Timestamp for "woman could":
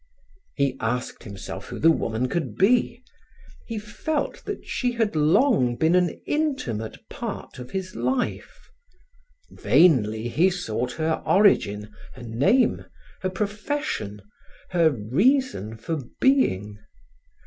1.91-2.55